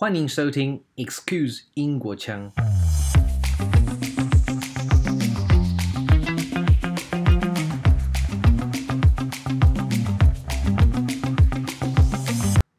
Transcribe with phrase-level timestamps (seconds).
[0.00, 2.52] 欢迎收听 Excuse 英国腔。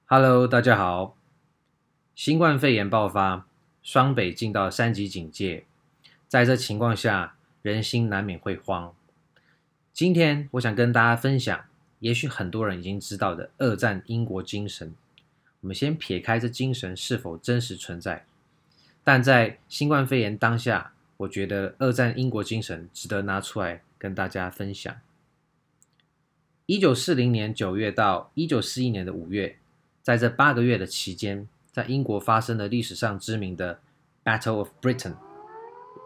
[0.05, 1.17] Hello，大家好。
[2.15, 3.45] 新冠肺炎爆发，
[3.83, 5.65] 双北进到三级警戒，
[6.29, 8.93] 在这情况下，人心难免会慌。
[9.91, 11.65] 今天我想跟大家分享，
[11.99, 14.95] 也许很多人已经知道的二战英国精神。
[15.61, 18.25] 我们先撇开这精神是否真实存在，
[19.03, 24.95] 但在新冠肺炎当下，我觉得二战英国精神值得拿出来跟大家分享。
[26.65, 29.57] 一九四零年九月到一九四一年的五月，
[30.01, 33.81] 在这八个月的期间，在英国发生了历史上知名的
[34.23, 35.15] Battle of Britain，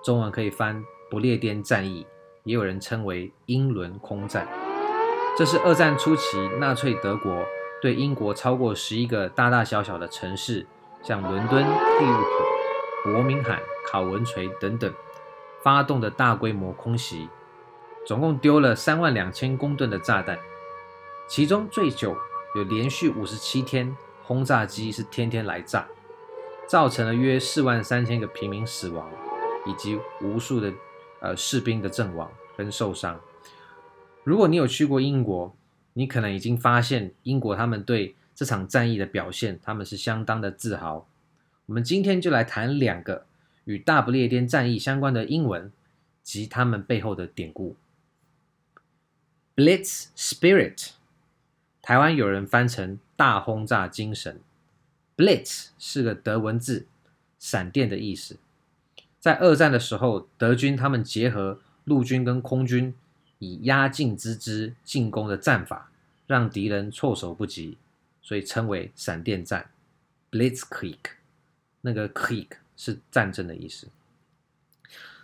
[0.03, 2.07] 中文可以翻不列颠战役，
[2.45, 4.47] 也有人称为英伦空战。
[5.37, 7.45] 这是二战初期纳粹德国。
[7.83, 10.65] 对英国超过十一个大大小小的城市，
[11.01, 12.17] 像伦敦、利物
[13.03, 13.59] 浦、伯明翰、
[13.91, 14.89] 考文垂等等，
[15.61, 17.27] 发动的大规模空袭，
[18.07, 20.39] 总共丢了三万两千公吨的炸弹，
[21.27, 22.15] 其中最久
[22.55, 25.85] 有连续五十七天轰炸机是天天来炸，
[26.65, 29.11] 造成了约四万三千个平民死亡，
[29.65, 30.71] 以及无数的
[31.19, 33.19] 呃士兵的阵亡跟受伤。
[34.23, 35.53] 如果你有去过英国，
[35.93, 41.07] 你可能已经发现，英国他们对这场战役的表现，他们是相当的自豪。
[41.67, 43.25] 我们今天就来谈两个
[43.65, 45.71] 与大不列颠战役相关的英文
[46.23, 47.75] 及他们背后的典故。
[49.55, 50.89] Blitz Spirit，
[51.81, 54.39] 台湾有人翻成大轰炸精神。
[55.15, 56.87] Blitz 是个德文字，
[57.37, 58.37] 闪电的意思。
[59.19, 62.95] 在二战的时候，德军他们结合陆军跟空军。
[63.43, 65.91] 以压境之姿进攻的战法，
[66.25, 67.77] 让敌人措手不及，
[68.21, 69.69] 所以称为闪电战
[70.31, 70.97] （Blitzkrieg）。
[71.81, 73.89] 那个 “Krieg” 是战争的意思。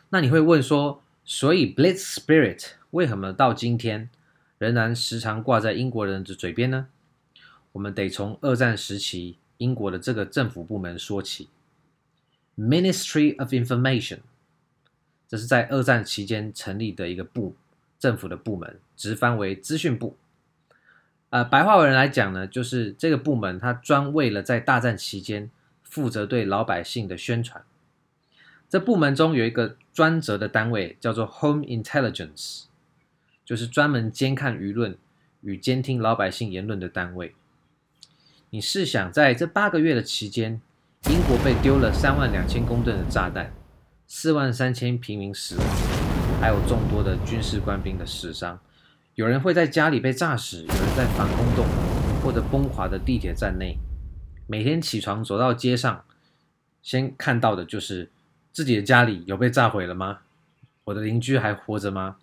[0.10, 4.10] 那你会问说，所以 Blitz Spirit 为什么到今天
[4.58, 6.88] 仍然时常挂在英国人的嘴边呢？
[7.72, 11.48] 我们得从二战时期英国的这个政府部门说起
[12.58, 14.20] ，Ministry of Information，
[15.30, 17.56] 这是在二战期间成立的一个部。
[18.00, 20.16] 政府的部门直翻为资讯部，
[21.30, 25.52] 呃，白话文来讲呢，就是这个部门它专为了在大战期间
[25.84, 27.62] 负责对老百姓的宣传。
[28.70, 32.66] 这部门中有一个专责的单位叫做 Home Intelligence，
[33.44, 34.96] 就是专门监看舆论
[35.42, 37.36] 与监听老百姓言论的单位。
[38.52, 40.62] 你试想，在这八个月的期间，
[41.10, 43.52] 英国被丢了三万两千公吨的炸弹，
[44.08, 45.99] 四万三千平民死亡。
[46.40, 48.58] 还有众多的军事官兵的死伤，
[49.16, 51.66] 有人会在家里被炸死，有人在防空洞
[52.24, 53.78] 或者崩垮的地铁站内。
[54.48, 56.06] 每天起床走到街上，
[56.82, 58.10] 先看到的就是
[58.54, 60.20] 自己的家里有被炸毁了吗？
[60.86, 62.16] 我的邻居还活着吗？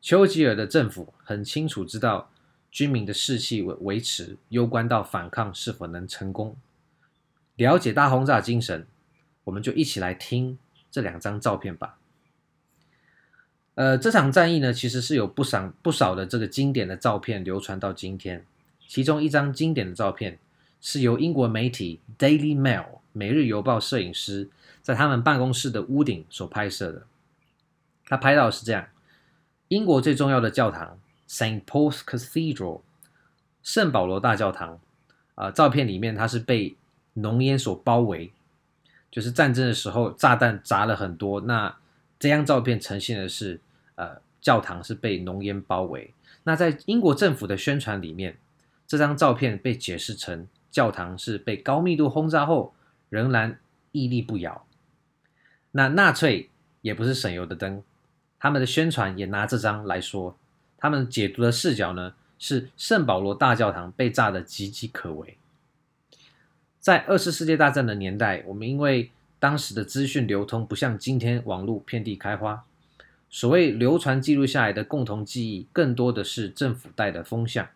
[0.00, 2.30] 丘吉尔的政府很清楚知道
[2.70, 6.56] 军民的士气维维持，攸关到反抗是否能成功。
[7.54, 8.86] 了解大轰炸精神，
[9.44, 10.58] 我们就一起来听
[10.90, 11.96] 这两张照片吧。
[13.78, 18.44] 呃，这场战役呢，其实是有不少不少的这个经典的照片流传到今天。
[18.88, 20.36] 其中一张经典的照片
[20.80, 24.48] 是由英国媒体 Daily Mail 每日邮报摄影师
[24.82, 27.06] 在他们办公室的屋顶所拍摄的。
[28.04, 28.88] 他拍到是这样：
[29.68, 32.80] 英国最重要的教堂 Saint Paul's Cathedral
[33.62, 34.80] 圣保罗大教堂
[35.36, 36.74] 啊，呃，照片里面它是被
[37.12, 38.32] 浓烟所包围，
[39.08, 41.42] 就是战争的时候炸弹砸了很多。
[41.42, 41.76] 那
[42.18, 43.60] 这张照片呈现的是。
[43.98, 46.14] 呃，教堂是被浓烟包围。
[46.44, 48.38] 那在英国政府的宣传里面，
[48.86, 52.72] 这张照片被解释成教堂是被高密度轰炸后
[53.08, 53.58] 仍然
[53.90, 54.64] 屹立不摇。
[55.72, 56.48] 那纳粹
[56.80, 57.82] 也不是省油的灯，
[58.38, 60.38] 他们的宣传也拿这张来说，
[60.78, 65.36] 他们解读的视角呢是圣保罗大教堂被炸得岌岌可危。
[66.78, 69.10] 在二次世界大战的年代，我们因为
[69.40, 72.64] 当时的资讯流通不像今天网络遍地开花。
[73.30, 77.68] 所谓流传记录下来的共同记忆，更多的是政府带的风向。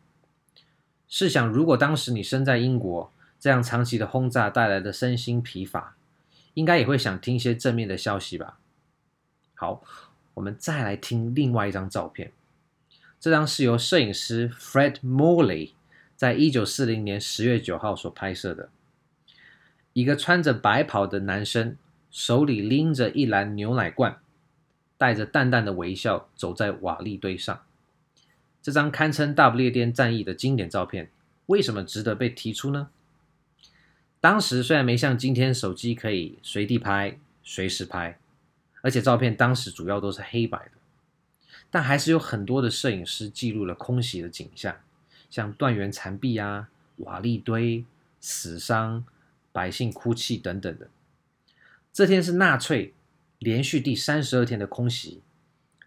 [1.09, 5.95] 试想，如果当时你身在英国，这样长期的轰炸带来的身心疲乏，
[6.55, 8.59] 应该也会想听一些正面的消息吧？
[9.55, 9.83] 好，
[10.35, 12.33] 我们再来听另外一张照片。
[13.21, 15.73] 这张是由摄影师 Fred Morley
[16.17, 18.71] 在一九四零年十月九号所拍摄的。
[19.93, 21.77] 一个穿着白袍的男生，
[22.11, 24.22] 手里拎着一篮牛奶罐。
[25.03, 27.65] 带着淡淡的微笑走在瓦砾堆上，
[28.63, 31.11] 这张堪称大不列颠战役的经典照片，
[31.47, 32.89] 为什么值得被提出呢？
[34.21, 38.17] 当时虽然没像今天手机可以随地拍、随时拍，
[38.81, 40.71] 而且照片当时主要都是黑白的，
[41.69, 44.77] 但还是有很多的摄影师记录了空袭的景象，
[45.29, 47.85] 像断垣残壁啊、瓦砾堆、
[48.21, 49.05] 死伤、
[49.51, 50.89] 百姓哭泣等等的。
[51.93, 52.95] 这天是纳粹
[53.43, 55.21] 连续第三十二天的空袭，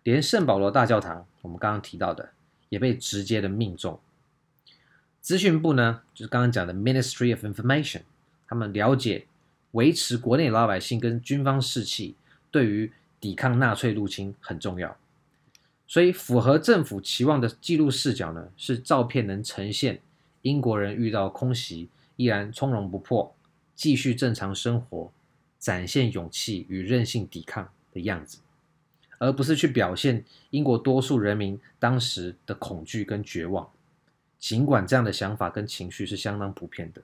[0.03, 2.31] 连圣保罗大教堂，我们刚刚提到的，
[2.67, 3.97] 也被直接的命中。
[5.21, 8.01] 资讯部呢，就是刚刚讲的 Ministry of Information，
[8.45, 9.25] 他们了解
[9.71, 12.15] 维持国内老百姓跟军方士气，
[12.51, 12.91] 对于
[13.21, 14.97] 抵抗纳粹入侵很重要。
[15.87, 20.01] 所以符合政府期望的记录视角呢，是照片能呈现
[20.41, 21.87] 英国人遇到空袭
[22.17, 23.33] 依然从容不迫，
[23.75, 25.09] 继续正常生活。
[25.65, 28.37] 展现勇气与韧性抵抗的样子，
[29.17, 33.67] 而不是去表现英国多数人民当时的恐惧跟绝望。
[34.37, 37.01] 尽管这样的想法跟情绪是相当普遍的。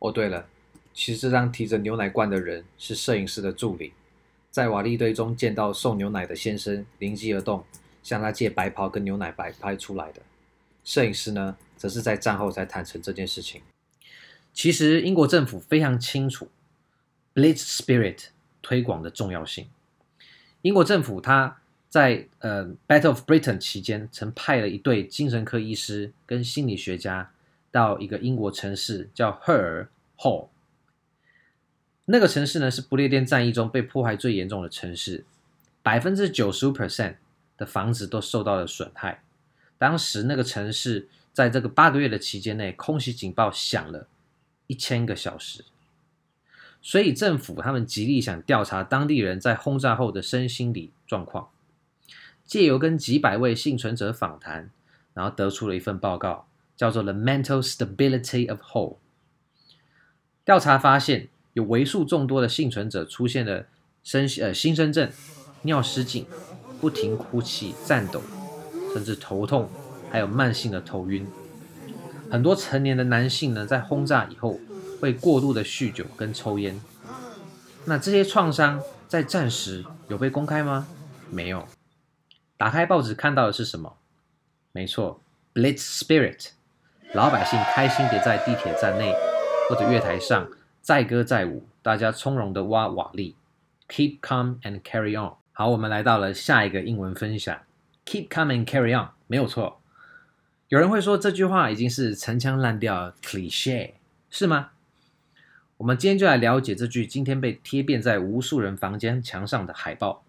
[0.00, 0.48] 哦，对了，
[0.92, 3.92] 其实这张提着牛奶罐的人是摄影师的助理，
[4.50, 7.64] 在瓦砾堆中见到送牛奶的先生，灵机而动，
[8.02, 10.20] 向他借白袍跟牛奶白拍出来的。
[10.82, 13.62] 摄影师呢，则是在战后才坦诚这件事情。
[14.52, 16.48] 其实英国政府非常清楚。
[17.34, 18.26] Blitz Spirit
[18.60, 19.68] 推广的重要性。
[20.62, 27.30] 英国政府他在呃 Battle of Britain 期间，曾派了一队精神科医师跟心理学家
[27.70, 29.88] 到一个英国城市叫赫尔
[30.18, 30.48] Hall。
[32.04, 35.24] 那个城市呢，是不列颠战役中被破坏最严重的城市，
[35.82, 37.16] 百分之九十五 percent
[37.56, 39.22] 的房子都受到了损害。
[39.78, 44.06] 当时那个城市在这个八个月的期间内，空袭警报响了
[44.66, 45.64] 一千个小时。
[46.84, 51.50] 所以政府他们极力想调查当地人在轰炸后的身心理状况，
[52.44, 54.68] 借由跟几百位幸存者访谈，
[55.14, 58.94] 然后得出了一份报告，叫做《The Mental Stability of Hole》。
[60.44, 63.66] 调查发现，有为数众多的幸存者出现了
[64.02, 65.08] 身呃心身症、
[65.62, 66.26] 尿失禁、
[66.80, 68.20] 不停哭泣、颤抖，
[68.92, 69.70] 甚至头痛，
[70.10, 71.24] 还有慢性的头晕。
[72.28, 74.58] 很多成年的男性呢，在轰炸以后。
[75.02, 76.80] 会过度的酗酒跟抽烟，
[77.86, 80.86] 那这些创伤在战时有被公开吗？
[81.28, 81.66] 没有。
[82.56, 83.96] 打开报纸看到的是什么？
[84.70, 85.20] 没错
[85.54, 86.50] ，Blitz Spirit，
[87.14, 89.12] 老百姓开心地在地铁站内
[89.68, 90.48] 或者月台上
[90.80, 93.34] 载歌载舞，大家从容地挖瓦砾
[93.88, 95.34] ，Keep calm and carry on。
[95.50, 97.58] 好，我们来到了下一个英文分享
[98.06, 99.80] ，Keep calm and carry on，没有错。
[100.68, 103.94] 有人会说这句话已经是陈腔滥调，cliche
[104.30, 104.68] 是吗？
[105.82, 110.22] 我们今天就来了解这句今天被贴遍在无数人房间墙上的海报，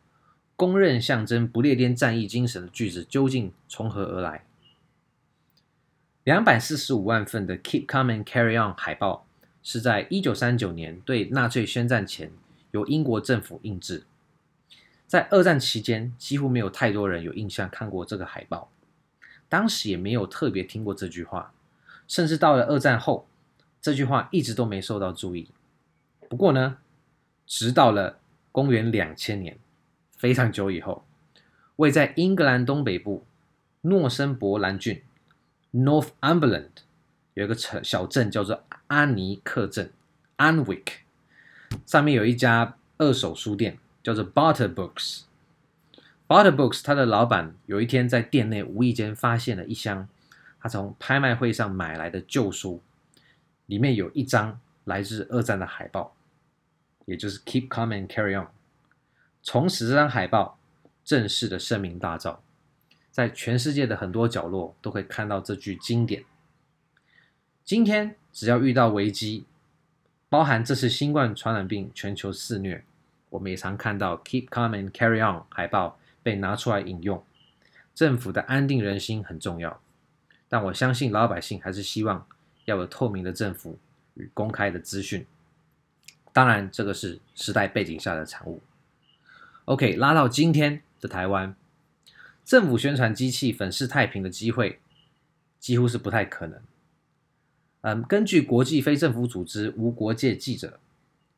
[0.55, 4.45] 公认象征不列颠战役精神的句子究竟从何而来？
[6.23, 9.27] 两百四十五万份的 “Keep Coming, Carry On” 海报
[9.61, 12.31] 是在一九三九年对纳粹宣战前
[12.71, 14.05] 由英国政府印制。
[15.05, 18.71] 在二战期间，几乎没有太多人有印象看过这个海报，
[19.47, 21.53] 当时也没有特别听过这句话，
[22.07, 23.27] 甚至到了二战后。
[23.83, 25.49] 这句话一直都没受到注意。
[26.29, 26.77] 不过呢，
[27.45, 28.17] 直到了
[28.49, 29.59] 公元两千年，
[30.15, 31.03] 非常久以后，
[31.75, 33.25] 位在英格兰东北部
[33.81, 35.01] 诺森伯兰郡
[35.73, 36.69] （Northumberland）
[37.33, 39.91] 有一个城小镇叫做安尼克镇
[40.37, 40.99] （Anwick），
[41.85, 45.23] 上面有一家二手书店叫做 Butter Books。
[46.25, 50.07] Butter Books 它的老板有一天在店内无意间发现了一箱
[50.61, 52.81] 他从拍卖会上买来的旧书。
[53.65, 56.15] 里面有一张来自二战的海报，
[57.05, 58.47] 也就是 “Keep calm and carry on”。
[59.41, 60.57] 从此，这张海报
[61.03, 62.37] 正式的声名大噪，
[63.11, 66.23] 在全世界的很多角落都可以看到这句经典。
[67.63, 69.45] 今天，只要遇到危机，
[70.29, 72.83] 包含这次新冠传染病全球肆虐，
[73.29, 77.23] 我们也常看到 “Keep calm and carry on” 海报被拿出来引用。
[77.95, 79.81] 政府的安定人心很重要，
[80.49, 82.27] 但我相信老百姓还是希望。
[82.65, 83.77] 要有透明的政府
[84.15, 85.25] 与公开的资讯，
[86.31, 88.61] 当然，这个是时代背景下的产物。
[89.65, 91.55] OK，拉到今天的台湾，
[92.43, 94.79] 政府宣传机器粉饰太平的机会
[95.59, 96.61] 几乎是不太可能。
[97.81, 100.79] 嗯，根据国际非政府组织无国界记者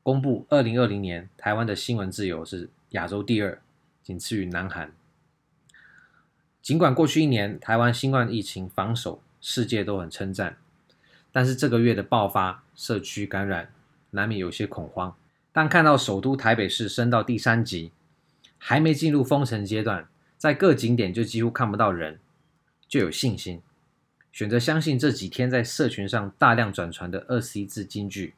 [0.03, 3.59] 公布，二零二零年台湾的新闻自由是亚洲第二，
[4.03, 4.91] 仅次于南韩。
[6.61, 10.57] 尽管过去一年台湾新冠疫情防守，世界都很称赞。
[11.35, 13.69] 但是这个月的爆发，社区感染
[14.11, 15.13] 难免有些恐慌。
[15.51, 17.91] 但看到首都台北市升到第三级，
[18.57, 22.21] 还没进入封城阶段，在各景点就几乎看不到人，
[22.87, 23.61] 就有信心，
[24.31, 28.33] 选择相信这几天在社群上大量转传的二十一字金句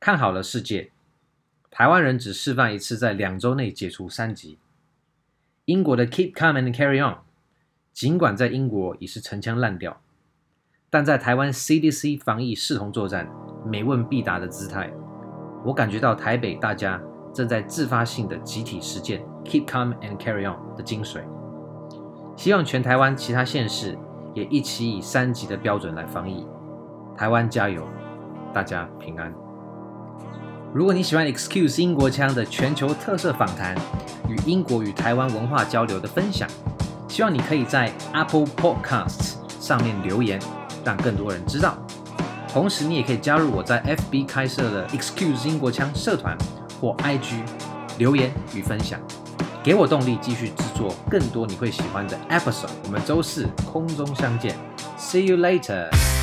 [0.00, 0.90] 看好了世界，
[1.70, 4.58] 台湾人只示范一次，在两周内解除三级。
[5.66, 7.18] 英国的 Keep Calm and Carry On，
[7.92, 10.02] 尽管在英国已是陈腔滥调，
[10.92, 13.28] 但在台湾 CDC 防疫视同作战、
[13.64, 14.90] 每问必答的姿态，
[15.64, 17.00] 我感觉到台北大家
[17.32, 21.20] 正在自发性的集体实践 Keep Calm and Carry On 的精髓。
[22.34, 23.96] 希望全台湾其他县市
[24.34, 26.44] 也一起以三级的标准来防疫。
[27.16, 27.86] 台湾加油，
[28.52, 29.32] 大家平安。
[30.74, 33.76] 如果你喜欢 Excuse 英国腔的全球特色访谈
[34.28, 36.48] 与英国与台湾文化交流的分享，
[37.06, 40.40] 希望你可以在 Apple Podcasts 上面留言，
[40.84, 41.76] 让更多人知道。
[42.52, 46.36] 同时，你也可以加入我在 FB 开设的 Excuse 英国腔社团
[46.80, 47.42] 或 IG
[47.98, 48.98] 留言与分享，
[49.62, 52.70] 给我动力继续制作更多你会喜欢的 episode。
[52.84, 54.56] 我们周四空中相见
[54.98, 56.19] ，See you later。